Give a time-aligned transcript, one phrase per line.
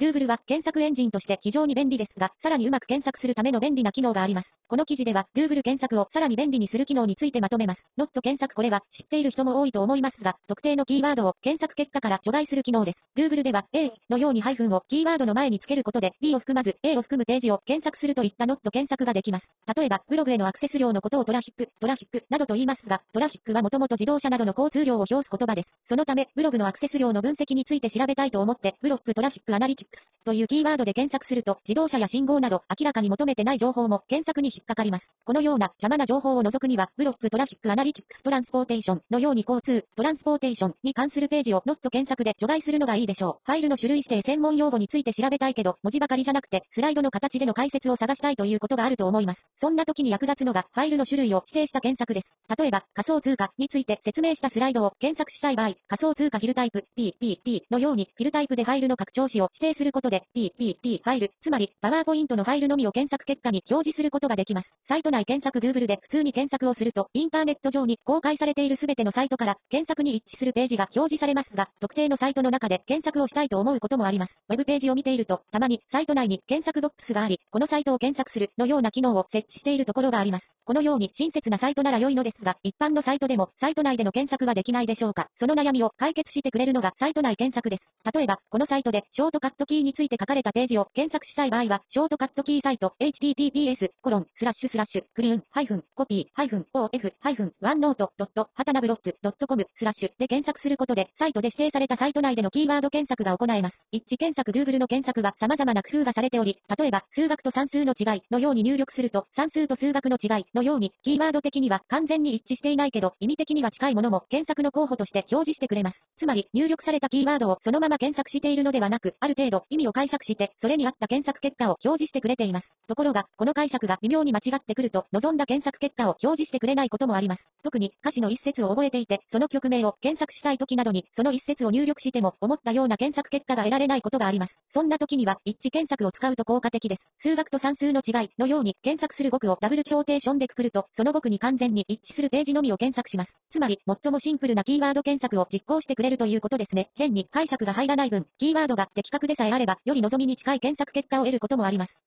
[0.00, 4.54] Google は検索エンジンとして非常に便利ですが、さらにうまく検索するための便利な機能があります。
[4.68, 7.88] この記事では、Google 検索をさらに便利にする機能についてまとめます。
[7.98, 13.06] Not 検索これは知っている人も多いと思いますが、特定のキーワードを検索結果から除外する機能です。
[13.16, 19.52] Google では A のようにハイフンをキーワードの前につけることで B を含まず A を含むページを検索するといった Not 検索ができます。
[19.76, 25.74] 例えば、ブログへのアクセス量のことをトラフィック、トラフィックなどと言いますが、トラフィックはもともと自動車などの交通量を表す言葉です。
[25.84, 29.87] そのため、ブログのアクセス量の分析について調べたいと思って、ブロックトラフィックアナリティク
[30.28, 35.10] というキーワードで検索すると、自動車や信号など明らかに求めてない情報も検索に引っかかります。
[35.24, 43.50] このような邪魔な情報を除くには、 block traffic analytics transportation のように交通、 transportation に関するページを Not 検索で除外するのがいいでしょう。
[43.50, 49.46] ファイルの種類指定専門用語について調べたいけど、文字ばかりじゃなくて、スライドの形での解説を探したいということがあると思います。
[49.56, 52.34] そんな時に役立つのが、ファイルの種類を指定した検索です。
[52.58, 64.74] 例えば、仮想通貨について説明したスライドを検索したい場合、仮想通貨 filetype PPT のように、 filetype でファイルの拡張子を指定することで、PPT ファイル、つまり、パワーポイントのファイルのみを検索結果に表示することができます。
[64.84, 74.40] サイト内検索 Google で普通に検索をすると、インターネット上に公開されているすべてのサイトから検索に一致するページが表示されますが、特定のサイトの中で検索をしたいと思うこともあります。
[74.48, 80.52] ウェブページを見ていると、たまにサイト内に検索ボックスがあり、このサイトを検索するのような機能を設置しているところがあります。
[80.64, 85.28] このように親切なサイトなら良いのですが、一般のサイトでもサイト内での検索はできないでしょうか。
[85.36, 87.90] その悩みを解決してくれるのがサイト内検索です。
[88.12, 103.82] 例えば、このサイトでショートカットキーについて書かれたページを検索したい場合は、ショートカットキー site、https, コロン、スラッシュスラッシュ、 clean、ハイフン、 copy、ハイフン、of、ハイフン、 OneNote、ドット、 hatenablog、ドット com、スラッシュで検索することで、サイトで指定されたサイト内でのキーワード検索が行えます。
[103.90, 108.98] 一致検索 Google の検索は様々な工夫がされており、例えば、数学と算数の違いのように入力す。
[109.02, 116.04] ると、算数と数学の違いのように、キーワード的には完全に一致していないけど、意味的には近いものも検索の候補として表示してくれます。
[116.16, 122.74] つまり、入力されたキーワードをそのまま検索しているのではなく、ある程度意味を解釈して、それに合った検索結果を表示してくれています。
[122.86, 127.48] ところが、この解釈が微妙に間違ってくると、望んだ検索結果を表示してくれないこともあります。
[127.62, 134.60] 特に、歌詞の一節を覚えていて、その曲名を検索したい時などに、その一節を入力しても、思ったような検索結果が得られないことがあります。
[134.68, 137.08] そんな時には、一致検索を使うと効果的です。
[137.18, 143.38] 数学と算数の違いのように、検索する語句をダブルキョーテーションでくくると、その語句に完全に一致するページのみを検索します。
[143.50, 146.90] つまり、最もシンプルなキーワード検索を実行してくれるということですね。
[146.94, 152.00] 変に解釈が入らない分、キーワードが的確でさええあれば、より望みに近い検索結果を得ることもあります。